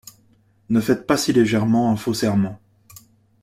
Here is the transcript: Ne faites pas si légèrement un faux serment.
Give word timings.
Ne 0.71 0.81
faites 0.81 1.05
pas 1.05 1.15
si 1.15 1.31
légèrement 1.31 1.91
un 1.91 1.95
faux 1.95 2.15
serment. 2.15 2.59